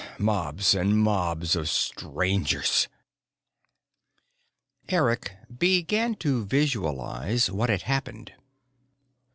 Mobs 0.17 0.73
and 0.73 0.97
mobs 0.97 1.55
of 1.55 1.69
Strangers." 1.69 2.87
Eric 4.89 5.33
began 5.55 6.15
to 6.15 6.43
visualize 6.43 7.51
what 7.51 7.69
had 7.69 7.83
happened. 7.83 8.33